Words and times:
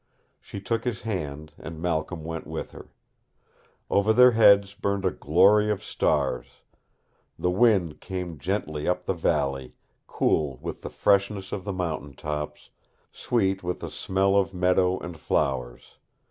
She 0.39 0.59
took 0.59 0.83
his 0.83 1.01
hand, 1.01 1.53
and 1.59 1.79
Malcolm 1.79 2.23
went 2.23 2.47
with 2.47 2.71
her. 2.71 2.89
Over 3.87 4.13
their 4.13 4.31
heads 4.31 4.73
burned 4.73 5.05
a 5.05 5.11
glory 5.11 5.69
of 5.69 5.83
stars. 5.83 6.63
The 7.37 7.51
wind 7.51 7.99
came 8.01 8.39
gently 8.39 8.87
up 8.87 9.05
the 9.05 9.13
valley, 9.13 9.75
cool 10.07 10.57
with 10.59 10.81
the 10.81 10.89
freshness 10.89 11.51
of 11.51 11.65
the 11.65 11.71
mountain 11.71 12.15
tops, 12.15 12.71
sweet 13.11 13.61
with 13.61 13.79
the 13.79 13.91
smell 13.91 14.35
of 14.35 14.55
meadow 14.55 14.97
and 14.97 15.19
flowers. 15.19 15.99